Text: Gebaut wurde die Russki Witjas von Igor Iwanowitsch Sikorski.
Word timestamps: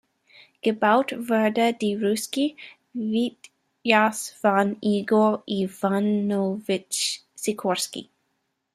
Gebaut 0.63 1.11
wurde 1.15 1.73
die 1.75 1.93
Russki 1.93 2.57
Witjas 2.91 4.31
von 4.31 4.75
Igor 4.81 5.43
Iwanowitsch 5.45 7.19
Sikorski. 7.35 8.09